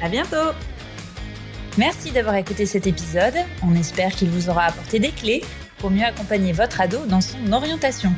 À 0.00 0.08
bientôt. 0.08 0.54
Merci 1.76 2.10
d'avoir 2.12 2.36
écouté 2.36 2.64
cet 2.64 2.86
épisode. 2.86 3.34
On 3.62 3.74
espère 3.74 4.14
qu'il 4.14 4.30
vous 4.30 4.48
aura 4.48 4.64
apporté 4.64 4.98
des 4.98 5.10
clés 5.10 5.44
pour 5.78 5.90
mieux 5.90 6.04
accompagner 6.04 6.52
votre 6.52 6.80
ado 6.80 7.04
dans 7.04 7.20
son 7.20 7.52
orientation. 7.52 8.12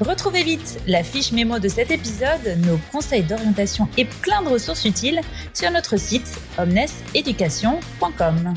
Retrouvez 0.00 0.42
vite 0.42 0.80
la 0.86 1.02
fiche 1.02 1.32
mémo 1.32 1.58
de 1.58 1.68
cet 1.68 1.90
épisode, 1.90 2.56
nos 2.66 2.78
conseils 2.90 3.24
d'orientation 3.24 3.88
et 3.98 4.06
plein 4.06 4.40
de 4.40 4.48
ressources 4.48 4.86
utiles 4.86 5.20
sur 5.52 5.70
notre 5.70 5.98
site 5.98 6.32
omneseducation.com. 6.56 8.54